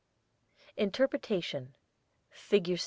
[0.77, 1.75] INTERPRETATION
[2.31, 2.79] FIG.